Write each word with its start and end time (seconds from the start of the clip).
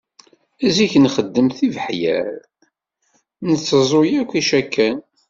Zik 0.75 0.93
nxeddem 1.03 1.47
tibeḥyar, 1.57 2.31
nteẓẓu 3.47 4.01
yakk 4.11 4.31
icakan. 4.41 4.97